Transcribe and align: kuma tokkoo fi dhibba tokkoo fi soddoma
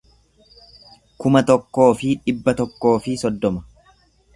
kuma 1.25 1.43
tokkoo 1.53 1.87
fi 2.03 2.13
dhibba 2.25 2.59
tokkoo 2.63 2.99
fi 3.05 3.19
soddoma 3.25 3.69